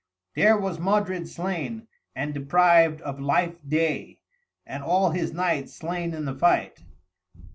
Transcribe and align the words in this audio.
"There 0.35 0.57
was 0.57 0.79
Modred 0.79 1.29
slain, 1.29 1.87
and 2.15 2.33
deprived 2.33 3.01
of 3.01 3.19
life 3.19 3.57
day, 3.67 4.17
and 4.65 4.81
all 4.83 5.11
his 5.11 5.31
knights 5.31 5.75
slain 5.75 6.15
in 6.15 6.25
the 6.25 6.33
fight. 6.33 6.83